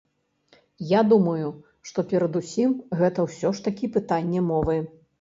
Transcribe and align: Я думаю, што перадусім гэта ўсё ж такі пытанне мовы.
Я 0.91 1.01
думаю, 1.11 1.51
што 1.91 2.05
перадусім 2.15 2.75
гэта 3.05 3.29
ўсё 3.29 3.55
ж 3.55 3.71
такі 3.71 3.95
пытанне 3.95 4.39
мовы. 4.53 4.85